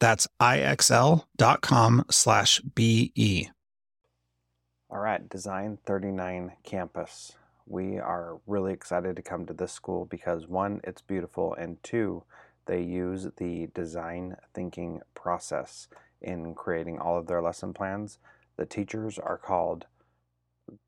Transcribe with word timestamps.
That's 0.00 0.28
ixl.com 0.40 2.04
slash 2.10 2.60
BE. 2.60 3.50
All 4.90 5.00
right, 5.00 5.28
Design 5.28 5.78
39 5.84 6.52
campus. 6.62 7.32
We 7.66 7.98
are 7.98 8.38
really 8.46 8.72
excited 8.72 9.16
to 9.16 9.22
come 9.22 9.44
to 9.46 9.52
this 9.52 9.72
school 9.72 10.06
because 10.06 10.46
one, 10.46 10.80
it's 10.84 11.02
beautiful, 11.02 11.52
and 11.54 11.82
two, 11.82 12.22
they 12.64 12.80
use 12.80 13.28
the 13.36 13.68
design 13.74 14.36
thinking 14.54 15.02
process 15.14 15.88
in 16.22 16.54
creating 16.54 16.98
all 16.98 17.18
of 17.18 17.26
their 17.26 17.42
lesson 17.42 17.74
plans. 17.74 18.18
The 18.56 18.66
teachers 18.66 19.18
are 19.18 19.36
called 19.36 19.86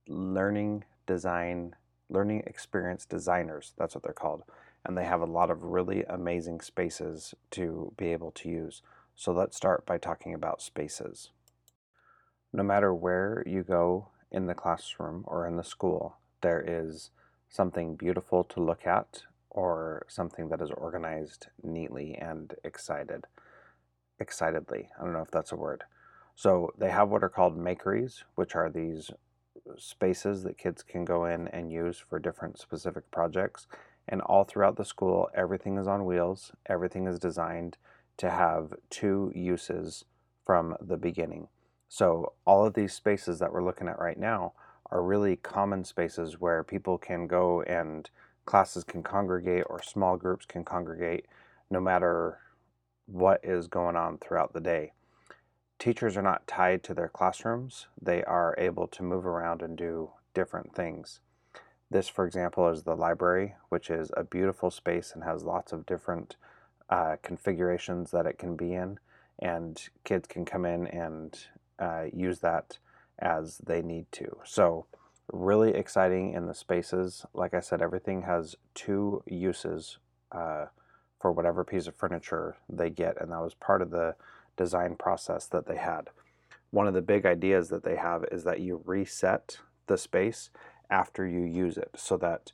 learning 0.08 0.84
design, 1.06 1.74
learning 2.08 2.44
experience 2.46 3.04
designers. 3.04 3.74
That's 3.76 3.94
what 3.94 4.02
they're 4.02 4.12
called. 4.12 4.44
And 4.84 4.96
they 4.96 5.04
have 5.04 5.20
a 5.20 5.26
lot 5.26 5.50
of 5.50 5.62
really 5.62 6.04
amazing 6.04 6.60
spaces 6.62 7.34
to 7.52 7.92
be 7.96 8.06
able 8.06 8.30
to 8.32 8.48
use. 8.48 8.82
So 9.14 9.32
let's 9.32 9.56
start 9.56 9.84
by 9.84 9.98
talking 9.98 10.34
about 10.34 10.62
spaces. 10.62 11.30
No 12.52 12.62
matter 12.62 12.94
where 12.94 13.42
you 13.46 13.62
go 13.62 14.08
in 14.30 14.46
the 14.46 14.54
classroom 14.54 15.24
or 15.26 15.46
in 15.46 15.56
the 15.56 15.64
school, 15.64 16.16
there 16.40 16.64
is 16.66 17.10
something 17.48 17.96
beautiful 17.96 18.44
to 18.44 18.62
look 18.62 18.86
at 18.86 19.22
or 19.50 20.06
something 20.08 20.48
that 20.48 20.62
is 20.62 20.70
organized 20.70 21.48
neatly 21.62 22.14
and 22.14 22.54
excited. 22.64 23.26
Excitedly. 24.18 24.88
I 24.98 25.04
don't 25.04 25.12
know 25.12 25.22
if 25.22 25.30
that's 25.30 25.52
a 25.52 25.56
word. 25.56 25.84
So 26.34 26.72
they 26.78 26.90
have 26.90 27.10
what 27.10 27.24
are 27.24 27.28
called 27.28 27.58
makeries, 27.58 28.24
which 28.36 28.54
are 28.54 28.70
these 28.70 29.10
spaces 29.76 30.42
that 30.44 30.58
kids 30.58 30.82
can 30.82 31.04
go 31.04 31.24
in 31.24 31.48
and 31.48 31.70
use 31.70 31.98
for 31.98 32.18
different 32.18 32.58
specific 32.58 33.10
projects. 33.10 33.66
And 34.08 34.22
all 34.22 34.44
throughout 34.44 34.76
the 34.76 34.84
school, 34.84 35.28
everything 35.34 35.76
is 35.76 35.86
on 35.86 36.04
wheels, 36.04 36.52
everything 36.66 37.06
is 37.06 37.18
designed 37.18 37.76
to 38.20 38.28
have 38.28 38.74
two 38.90 39.32
uses 39.34 40.04
from 40.44 40.76
the 40.78 40.98
beginning. 40.98 41.48
So 41.88 42.34
all 42.44 42.66
of 42.66 42.74
these 42.74 42.92
spaces 42.92 43.38
that 43.38 43.50
we're 43.50 43.64
looking 43.64 43.88
at 43.88 43.98
right 43.98 44.18
now 44.18 44.52
are 44.90 45.02
really 45.02 45.36
common 45.36 45.84
spaces 45.84 46.38
where 46.38 46.62
people 46.62 46.98
can 46.98 47.26
go 47.26 47.62
and 47.62 48.10
classes 48.44 48.84
can 48.84 49.02
congregate 49.02 49.64
or 49.70 49.82
small 49.82 50.18
groups 50.18 50.44
can 50.44 50.64
congregate 50.64 51.24
no 51.70 51.80
matter 51.80 52.40
what 53.06 53.40
is 53.42 53.68
going 53.68 53.96
on 53.96 54.18
throughout 54.18 54.52
the 54.52 54.60
day. 54.60 54.92
Teachers 55.78 56.14
are 56.14 56.22
not 56.22 56.46
tied 56.46 56.82
to 56.82 56.92
their 56.92 57.08
classrooms. 57.08 57.86
They 58.02 58.22
are 58.24 58.54
able 58.58 58.86
to 58.88 59.02
move 59.02 59.24
around 59.24 59.62
and 59.62 59.78
do 59.78 60.10
different 60.34 60.74
things. 60.74 61.20
This, 61.90 62.06
for 62.06 62.26
example, 62.26 62.68
is 62.68 62.82
the 62.82 62.94
library, 62.94 63.54
which 63.70 63.88
is 63.88 64.10
a 64.14 64.24
beautiful 64.24 64.70
space 64.70 65.12
and 65.14 65.24
has 65.24 65.42
lots 65.42 65.72
of 65.72 65.86
different 65.86 66.36
uh, 66.90 67.16
configurations 67.22 68.10
that 68.10 68.26
it 68.26 68.38
can 68.38 68.56
be 68.56 68.74
in, 68.74 68.98
and 69.38 69.88
kids 70.04 70.26
can 70.28 70.44
come 70.44 70.66
in 70.66 70.86
and 70.88 71.46
uh, 71.78 72.04
use 72.12 72.40
that 72.40 72.78
as 73.18 73.58
they 73.58 73.80
need 73.80 74.06
to. 74.12 74.38
So, 74.44 74.86
really 75.32 75.70
exciting 75.70 76.32
in 76.34 76.46
the 76.46 76.54
spaces. 76.54 77.24
Like 77.32 77.54
I 77.54 77.60
said, 77.60 77.80
everything 77.80 78.22
has 78.22 78.56
two 78.74 79.22
uses 79.26 79.98
uh, 80.32 80.66
for 81.20 81.30
whatever 81.30 81.64
piece 81.64 81.86
of 81.86 81.94
furniture 81.94 82.56
they 82.68 82.90
get, 82.90 83.20
and 83.20 83.30
that 83.30 83.40
was 83.40 83.54
part 83.54 83.82
of 83.82 83.90
the 83.90 84.16
design 84.56 84.96
process 84.96 85.46
that 85.46 85.66
they 85.66 85.76
had. 85.76 86.10
One 86.70 86.86
of 86.86 86.94
the 86.94 87.02
big 87.02 87.24
ideas 87.26 87.68
that 87.68 87.84
they 87.84 87.96
have 87.96 88.24
is 88.32 88.44
that 88.44 88.60
you 88.60 88.82
reset 88.84 89.58
the 89.86 89.96
space 89.96 90.50
after 90.90 91.26
you 91.26 91.42
use 91.42 91.76
it 91.76 91.90
so 91.96 92.16
that 92.18 92.52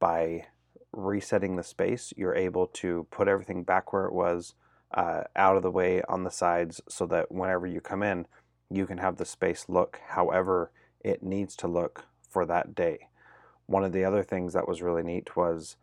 by 0.00 0.46
resetting 0.92 1.56
the 1.56 1.62
space, 1.62 2.12
you're 2.16 2.34
able 2.34 2.66
to 2.66 3.06
put 3.10 3.28
everything 3.28 3.62
back 3.62 3.92
where 3.92 4.06
it 4.06 4.12
was, 4.12 4.54
uh, 4.92 5.22
out 5.36 5.56
of 5.56 5.62
the 5.62 5.70
way 5.70 6.02
on 6.08 6.24
the 6.24 6.30
sides, 6.30 6.80
so 6.88 7.06
that 7.06 7.30
whenever 7.30 7.66
you 7.66 7.80
come 7.80 8.02
in, 8.02 8.26
you 8.70 8.86
can 8.86 8.98
have 8.98 9.16
the 9.16 9.24
space 9.24 9.66
look 9.68 10.00
however 10.08 10.70
it 11.00 11.22
needs 11.22 11.56
to 11.56 11.68
look 11.68 12.06
for 12.28 12.44
that 12.46 12.74
day. 12.74 13.08
One 13.66 13.84
of 13.84 13.92
the 13.92 14.04
other 14.04 14.22
things 14.22 14.52
that 14.52 14.68
was 14.68 14.82
really 14.82 15.02
neat 15.02 15.36
was 15.36 15.76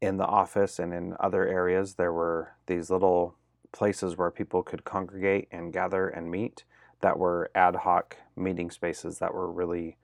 in 0.00 0.16
the 0.18 0.26
office 0.26 0.78
and 0.78 0.92
in 0.92 1.16
other 1.18 1.46
areas, 1.46 1.94
there 1.94 2.12
were 2.12 2.52
these 2.66 2.90
little 2.90 3.36
places 3.72 4.16
where 4.16 4.30
people 4.30 4.62
could 4.62 4.84
congregate 4.84 5.48
and 5.50 5.72
gather 5.72 6.08
and 6.08 6.30
meet 6.30 6.64
that 7.00 7.18
were 7.18 7.50
ad 7.54 7.76
hoc 7.76 8.16
meeting 8.36 8.70
spaces 8.70 9.18
that 9.18 9.34
were 9.34 9.50
really 9.50 9.96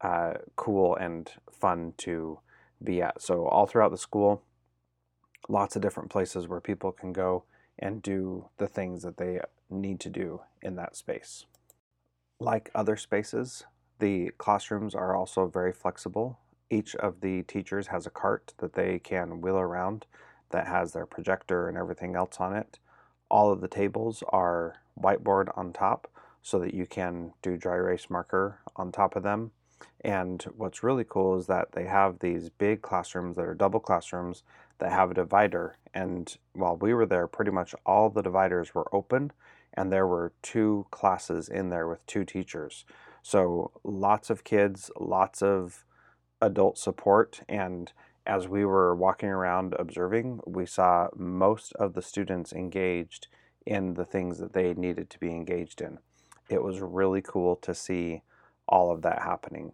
uh, 0.00 0.34
cool 0.56 0.96
and 0.96 1.32
fun 1.50 1.92
to 1.98 2.38
be 2.82 3.02
at. 3.02 3.22
So, 3.22 3.46
all 3.46 3.66
throughout 3.66 3.90
the 3.90 3.98
school, 3.98 4.42
lots 5.48 5.76
of 5.76 5.82
different 5.82 6.10
places 6.10 6.48
where 6.48 6.60
people 6.60 6.92
can 6.92 7.12
go 7.12 7.44
and 7.78 8.02
do 8.02 8.48
the 8.58 8.68
things 8.68 9.02
that 9.02 9.16
they 9.16 9.40
need 9.70 10.00
to 10.00 10.10
do 10.10 10.42
in 10.60 10.76
that 10.76 10.96
space. 10.96 11.46
Like 12.38 12.70
other 12.74 12.96
spaces, 12.96 13.64
the 13.98 14.30
classrooms 14.38 14.94
are 14.94 15.16
also 15.16 15.46
very 15.46 15.72
flexible. 15.72 16.38
Each 16.70 16.94
of 16.96 17.20
the 17.20 17.42
teachers 17.42 17.88
has 17.88 18.06
a 18.06 18.10
cart 18.10 18.54
that 18.58 18.74
they 18.74 18.98
can 18.98 19.40
wheel 19.40 19.58
around 19.58 20.06
that 20.50 20.66
has 20.66 20.92
their 20.92 21.06
projector 21.06 21.68
and 21.68 21.76
everything 21.76 22.14
else 22.14 22.36
on 22.38 22.54
it. 22.54 22.78
All 23.30 23.50
of 23.50 23.60
the 23.60 23.68
tables 23.68 24.22
are 24.28 24.76
whiteboard 25.00 25.56
on 25.56 25.72
top 25.72 26.08
so 26.42 26.58
that 26.58 26.74
you 26.74 26.86
can 26.86 27.32
do 27.42 27.56
dry 27.56 27.76
erase 27.76 28.10
marker 28.10 28.60
on 28.76 28.92
top 28.92 29.16
of 29.16 29.22
them 29.22 29.52
and 30.02 30.42
what's 30.56 30.82
really 30.82 31.04
cool 31.08 31.38
is 31.38 31.46
that 31.46 31.72
they 31.72 31.84
have 31.84 32.18
these 32.18 32.50
big 32.50 32.82
classrooms 32.82 33.36
that 33.36 33.46
are 33.46 33.54
double 33.54 33.80
classrooms 33.80 34.42
that 34.78 34.90
have 34.90 35.10
a 35.12 35.14
divider. 35.14 35.76
And 35.94 36.34
while 36.54 36.76
we 36.76 36.92
were 36.94 37.06
there, 37.06 37.26
pretty 37.26 37.50
much 37.50 37.74
all 37.86 38.10
the 38.10 38.22
dividers 38.22 38.74
were 38.74 38.92
open, 38.94 39.32
and 39.74 39.92
there 39.92 40.06
were 40.06 40.32
two 40.42 40.86
classes 40.90 41.48
in 41.48 41.70
there 41.70 41.86
with 41.86 42.04
two 42.06 42.24
teachers. 42.24 42.84
So 43.22 43.70
lots 43.84 44.30
of 44.30 44.44
kids, 44.44 44.90
lots 44.98 45.42
of 45.42 45.84
adult 46.40 46.78
support. 46.78 47.42
And 47.48 47.92
as 48.26 48.48
we 48.48 48.64
were 48.64 48.94
walking 48.94 49.28
around 49.28 49.74
observing, 49.78 50.40
we 50.46 50.66
saw 50.66 51.08
most 51.16 51.72
of 51.74 51.94
the 51.94 52.02
students 52.02 52.52
engaged 52.52 53.28
in 53.64 53.94
the 53.94 54.04
things 54.04 54.38
that 54.38 54.52
they 54.52 54.74
needed 54.74 55.08
to 55.10 55.18
be 55.20 55.30
engaged 55.30 55.80
in. 55.80 55.98
It 56.48 56.62
was 56.62 56.80
really 56.80 57.22
cool 57.22 57.56
to 57.56 57.74
see 57.74 58.22
all 58.72 58.90
of 58.90 59.02
that 59.02 59.22
happening. 59.22 59.72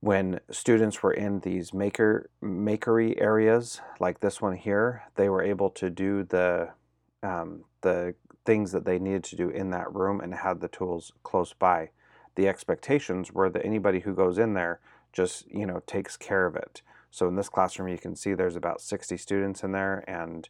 When 0.00 0.40
students 0.50 1.02
were 1.02 1.12
in 1.12 1.40
these 1.40 1.72
maker 1.74 2.30
makery 2.42 3.20
areas 3.20 3.80
like 4.00 4.20
this 4.20 4.40
one 4.40 4.56
here, 4.56 5.04
they 5.16 5.28
were 5.28 5.42
able 5.42 5.70
to 5.70 5.90
do 5.90 6.22
the 6.24 6.70
um, 7.22 7.64
the 7.82 8.14
things 8.44 8.72
that 8.72 8.84
they 8.84 8.98
needed 8.98 9.24
to 9.24 9.36
do 9.36 9.50
in 9.50 9.70
that 9.70 9.92
room 9.92 10.20
and 10.20 10.34
had 10.34 10.60
the 10.60 10.68
tools 10.68 11.12
close 11.22 11.52
by. 11.52 11.90
The 12.36 12.48
expectations 12.48 13.32
were 13.32 13.50
that 13.50 13.66
anybody 13.66 14.00
who 14.00 14.14
goes 14.14 14.38
in 14.38 14.54
there 14.54 14.80
just, 15.12 15.50
you 15.50 15.66
know, 15.66 15.82
takes 15.86 16.16
care 16.16 16.46
of 16.46 16.54
it. 16.54 16.82
So 17.10 17.26
in 17.26 17.36
this 17.36 17.48
classroom, 17.48 17.88
you 17.88 17.98
can 17.98 18.14
see 18.14 18.34
there's 18.34 18.56
about 18.56 18.80
60 18.80 19.16
students 19.16 19.64
in 19.64 19.72
there 19.72 20.04
and 20.08 20.48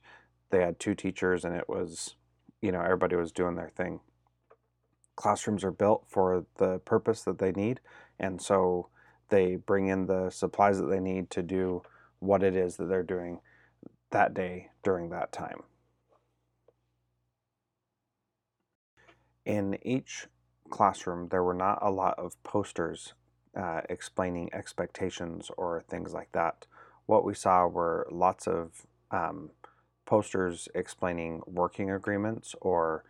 they 0.50 0.60
had 0.60 0.78
two 0.78 0.94
teachers 0.94 1.44
and 1.44 1.54
it 1.54 1.68
was, 1.68 2.16
you 2.60 2.70
know, 2.72 2.80
everybody 2.80 3.16
was 3.16 3.32
doing 3.32 3.54
their 3.54 3.70
thing. 3.70 4.00
Classrooms 5.16 5.64
are 5.64 5.72
built 5.72 6.04
for 6.06 6.44
the 6.58 6.78
purpose 6.80 7.22
that 7.22 7.38
they 7.38 7.52
need. 7.52 7.80
And 8.18 8.40
so 8.40 8.88
they 9.28 9.56
bring 9.56 9.88
in 9.88 10.06
the 10.06 10.30
supplies 10.30 10.78
that 10.78 10.86
they 10.86 11.00
need 11.00 11.30
to 11.30 11.42
do 11.42 11.82
what 12.18 12.42
it 12.42 12.54
is 12.54 12.76
that 12.76 12.86
they're 12.86 13.02
doing 13.02 13.40
that 14.10 14.34
day 14.34 14.70
during 14.82 15.10
that 15.10 15.32
time. 15.32 15.62
In 19.44 19.78
each 19.82 20.26
classroom, 20.70 21.28
there 21.28 21.42
were 21.42 21.54
not 21.54 21.78
a 21.82 21.90
lot 21.90 22.18
of 22.18 22.42
posters 22.42 23.14
uh, 23.56 23.80
explaining 23.88 24.52
expectations 24.52 25.50
or 25.56 25.82
things 25.88 26.12
like 26.12 26.32
that. 26.32 26.66
What 27.06 27.24
we 27.24 27.34
saw 27.34 27.66
were 27.66 28.06
lots 28.10 28.46
of 28.46 28.86
um, 29.10 29.50
posters 30.04 30.68
explaining 30.74 31.42
working 31.46 31.90
agreements 31.90 32.54
or 32.60 33.04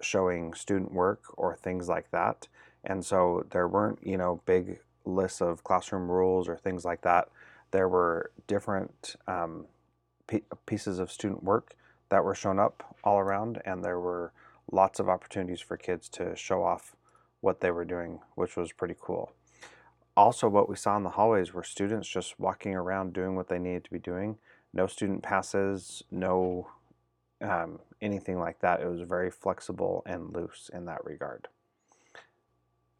showing 0.00 0.54
student 0.54 0.92
work 0.92 1.22
or 1.36 1.56
things 1.56 1.88
like 1.88 2.10
that. 2.10 2.48
And 2.84 3.04
so 3.04 3.46
there 3.50 3.68
weren't, 3.68 3.98
you 4.02 4.16
know, 4.16 4.40
big 4.46 4.80
lists 5.04 5.40
of 5.40 5.64
classroom 5.64 6.10
rules 6.10 6.48
or 6.48 6.56
things 6.56 6.84
like 6.84 7.02
that. 7.02 7.28
There 7.70 7.88
were 7.88 8.30
different 8.46 9.16
um, 9.26 9.66
pieces 10.66 10.98
of 10.98 11.10
student 11.12 11.42
work 11.42 11.74
that 12.08 12.24
were 12.24 12.34
shown 12.34 12.58
up 12.58 12.96
all 13.04 13.18
around, 13.18 13.60
and 13.64 13.84
there 13.84 14.00
were 14.00 14.32
lots 14.70 15.00
of 15.00 15.08
opportunities 15.08 15.60
for 15.60 15.76
kids 15.76 16.08
to 16.10 16.34
show 16.36 16.62
off 16.62 16.96
what 17.40 17.60
they 17.60 17.70
were 17.70 17.84
doing, 17.84 18.20
which 18.34 18.56
was 18.56 18.72
pretty 18.72 18.96
cool. 18.98 19.32
Also, 20.16 20.48
what 20.48 20.68
we 20.68 20.76
saw 20.76 20.96
in 20.96 21.04
the 21.04 21.10
hallways 21.10 21.52
were 21.52 21.62
students 21.62 22.08
just 22.08 22.40
walking 22.40 22.74
around 22.74 23.12
doing 23.12 23.36
what 23.36 23.48
they 23.48 23.58
needed 23.58 23.84
to 23.84 23.90
be 23.90 23.98
doing. 23.98 24.38
No 24.72 24.86
student 24.86 25.22
passes, 25.22 26.02
no 26.10 26.68
um, 27.40 27.80
anything 28.00 28.38
like 28.38 28.60
that. 28.60 28.80
It 28.80 28.88
was 28.88 29.00
very 29.02 29.30
flexible 29.30 30.02
and 30.06 30.34
loose 30.34 30.70
in 30.72 30.84
that 30.86 31.04
regard. 31.04 31.48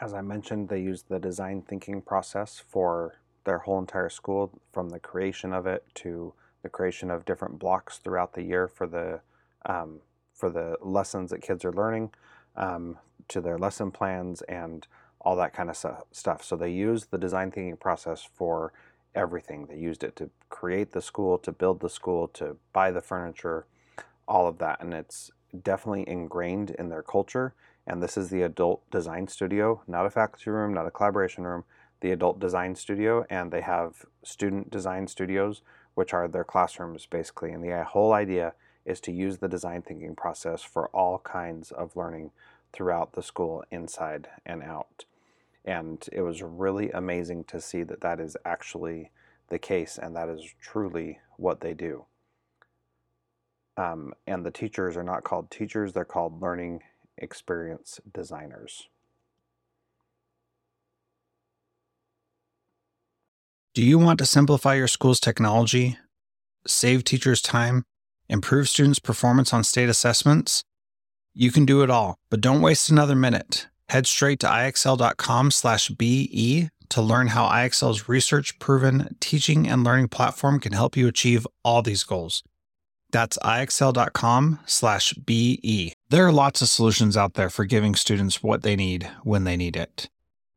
As 0.00 0.14
I 0.14 0.20
mentioned, 0.20 0.68
they 0.68 0.80
used 0.80 1.08
the 1.08 1.18
design 1.18 1.62
thinking 1.62 2.00
process 2.02 2.62
for 2.66 3.18
their 3.44 3.58
whole 3.58 3.78
entire 3.78 4.10
school, 4.10 4.60
from 4.72 4.90
the 4.90 5.00
creation 5.00 5.52
of 5.52 5.66
it 5.66 5.84
to 5.94 6.34
the 6.62 6.68
creation 6.68 7.10
of 7.10 7.24
different 7.24 7.58
blocks 7.58 7.98
throughout 7.98 8.34
the 8.34 8.42
year 8.42 8.68
for 8.68 8.86
the 8.86 9.20
um, 9.66 10.00
for 10.32 10.50
the 10.50 10.76
lessons 10.80 11.30
that 11.30 11.42
kids 11.42 11.64
are 11.64 11.72
learning, 11.72 12.10
um, 12.56 12.96
to 13.26 13.40
their 13.40 13.58
lesson 13.58 13.90
plans 13.90 14.40
and 14.42 14.86
all 15.20 15.34
that 15.34 15.52
kind 15.52 15.68
of 15.68 15.76
stuff. 16.12 16.44
So 16.44 16.54
they 16.54 16.70
used 16.70 17.10
the 17.10 17.18
design 17.18 17.50
thinking 17.50 17.76
process 17.76 18.22
for 18.22 18.72
everything. 19.16 19.66
They 19.66 19.78
used 19.78 20.04
it 20.04 20.14
to 20.16 20.30
create 20.48 20.92
the 20.92 21.02
school, 21.02 21.38
to 21.38 21.50
build 21.50 21.80
the 21.80 21.90
school, 21.90 22.28
to 22.28 22.56
buy 22.72 22.92
the 22.92 23.00
furniture, 23.00 23.66
all 24.28 24.46
of 24.46 24.58
that, 24.58 24.80
and 24.80 24.94
it's 24.94 25.30
definitely 25.62 26.08
ingrained 26.08 26.70
in 26.70 26.88
their 26.88 27.02
culture. 27.02 27.54
And 27.86 28.02
this 28.02 28.16
is 28.16 28.28
the 28.28 28.42
adult 28.42 28.88
design 28.90 29.26
studio, 29.28 29.82
not 29.88 30.06
a 30.06 30.10
faculty 30.10 30.50
room, 30.50 30.74
not 30.74 30.86
a 30.86 30.90
collaboration 30.90 31.44
room, 31.44 31.64
the 32.00 32.12
adult 32.12 32.38
design 32.38 32.74
studio, 32.74 33.26
and 33.30 33.50
they 33.50 33.62
have 33.62 34.04
student 34.22 34.70
design 34.70 35.08
studios 35.08 35.62
which 35.94 36.14
are 36.14 36.28
their 36.28 36.44
classrooms 36.44 37.06
basically. 37.06 37.50
And 37.50 37.64
the 37.64 37.72
uh, 37.72 37.82
whole 37.82 38.12
idea 38.12 38.52
is 38.84 39.00
to 39.00 39.10
use 39.10 39.38
the 39.38 39.48
design 39.48 39.82
thinking 39.82 40.14
process 40.14 40.62
for 40.62 40.88
all 40.90 41.18
kinds 41.18 41.72
of 41.72 41.96
learning 41.96 42.30
throughout 42.72 43.14
the 43.14 43.22
school, 43.22 43.64
inside 43.72 44.28
and 44.46 44.62
out. 44.62 45.06
And 45.64 46.08
it 46.12 46.22
was 46.22 46.40
really 46.40 46.90
amazing 46.92 47.44
to 47.44 47.60
see 47.60 47.82
that 47.82 48.00
that 48.02 48.20
is 48.20 48.36
actually 48.44 49.10
the 49.48 49.58
case 49.58 49.98
and 50.00 50.14
that 50.14 50.28
is 50.28 50.54
truly 50.60 51.18
what 51.36 51.60
they 51.62 51.74
do. 51.74 52.04
Um, 53.78 54.12
and 54.26 54.44
the 54.44 54.50
teachers 54.50 54.96
are 54.96 55.04
not 55.04 55.22
called 55.22 55.52
teachers, 55.52 55.92
they're 55.92 56.04
called 56.04 56.42
learning 56.42 56.82
experience 57.16 58.00
designers. 58.12 58.88
Do 63.74 63.84
you 63.84 63.96
want 63.96 64.18
to 64.18 64.26
simplify 64.26 64.74
your 64.74 64.88
school's 64.88 65.20
technology, 65.20 65.96
save 66.66 67.04
teachers 67.04 67.40
time, 67.40 67.84
improve 68.28 68.68
students' 68.68 68.98
performance 68.98 69.52
on 69.52 69.62
state 69.62 69.88
assessments? 69.88 70.64
You 71.32 71.52
can 71.52 71.64
do 71.64 71.82
it 71.82 71.90
all, 71.90 72.16
but 72.30 72.40
don't 72.40 72.60
waste 72.60 72.90
another 72.90 73.14
minute. 73.14 73.68
Head 73.90 74.08
straight 74.08 74.40
to 74.40 74.48
ixl.com/be 74.48 76.68
to 76.88 77.02
learn 77.02 77.28
how 77.28 77.46
IXL's 77.46 78.08
research-proven 78.08 79.16
teaching 79.20 79.68
and 79.68 79.84
learning 79.84 80.08
platform 80.08 80.58
can 80.58 80.72
help 80.72 80.96
you 80.96 81.06
achieve 81.06 81.46
all 81.62 81.82
these 81.82 82.02
goals. 82.02 82.42
That's 83.10 83.38
ixl.com 83.38 84.60
slash 84.66 85.12
BE. 85.14 85.94
There 86.10 86.26
are 86.26 86.32
lots 86.32 86.62
of 86.62 86.68
solutions 86.68 87.16
out 87.16 87.34
there 87.34 87.50
for 87.50 87.64
giving 87.64 87.94
students 87.94 88.42
what 88.42 88.62
they 88.62 88.76
need 88.76 89.10
when 89.22 89.44
they 89.44 89.56
need 89.56 89.76
it. 89.76 90.10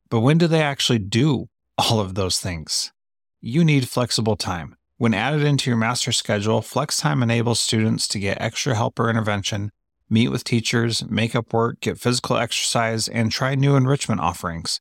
But 0.09 0.19
when 0.19 0.37
do 0.37 0.47
they 0.47 0.61
actually 0.61 0.99
do 0.99 1.47
all 1.77 1.99
of 1.99 2.15
those 2.15 2.39
things? 2.39 2.91
you 3.41 3.65
need 3.65 3.89
flexible 3.89 4.35
time. 4.35 4.77
When 4.97 5.15
added 5.15 5.41
into 5.41 5.71
your 5.71 5.77
master 5.77 6.11
schedule, 6.11 6.61
Flex 6.61 6.97
Time 6.97 7.23
enables 7.23 7.59
students 7.59 8.07
to 8.09 8.19
get 8.19 8.39
extra 8.39 8.75
help 8.75 8.99
or 8.99 9.09
intervention, 9.09 9.71
meet 10.07 10.27
with 10.27 10.43
teachers, 10.43 11.03
make 11.09 11.35
up 11.35 11.51
work, 11.51 11.79
get 11.79 11.97
physical 11.97 12.37
exercise, 12.37 13.07
and 13.07 13.31
try 13.31 13.55
new 13.55 13.75
enrichment 13.75 14.21
offerings. 14.21 14.79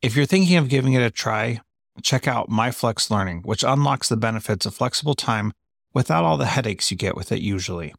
If 0.00 0.16
you're 0.16 0.24
thinking 0.24 0.56
of 0.56 0.70
giving 0.70 0.94
it 0.94 1.02
a 1.02 1.10
try, 1.10 1.60
check 2.02 2.26
out 2.26 2.48
MyFlex 2.48 3.10
Learning, 3.10 3.42
which 3.42 3.62
unlocks 3.62 4.08
the 4.08 4.16
benefits 4.16 4.64
of 4.64 4.74
flexible 4.74 5.14
time 5.14 5.52
without 5.92 6.24
all 6.24 6.36
the 6.36 6.46
headaches 6.46 6.90
you 6.90 6.96
get 6.96 7.16
with 7.16 7.32
it 7.32 7.40
usually. 7.40 7.94